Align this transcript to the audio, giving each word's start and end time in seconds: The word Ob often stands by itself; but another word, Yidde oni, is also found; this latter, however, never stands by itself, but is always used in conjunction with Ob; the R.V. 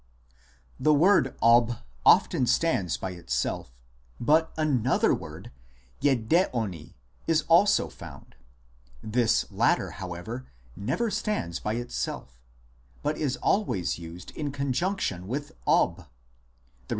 The 0.79 0.95
word 0.95 1.35
Ob 1.43 1.77
often 2.07 2.47
stands 2.47 2.97
by 2.97 3.11
itself; 3.11 3.71
but 4.19 4.51
another 4.57 5.13
word, 5.13 5.51
Yidde 6.01 6.49
oni, 6.53 6.95
is 7.27 7.43
also 7.43 7.87
found; 7.87 8.35
this 9.03 9.45
latter, 9.51 9.91
however, 9.91 10.47
never 10.75 11.11
stands 11.11 11.59
by 11.59 11.73
itself, 11.75 12.39
but 13.03 13.15
is 13.15 13.37
always 13.37 13.99
used 13.99 14.31
in 14.31 14.51
conjunction 14.51 15.27
with 15.27 15.51
Ob; 15.67 15.97
the 15.97 16.03
R.V. 16.07 16.89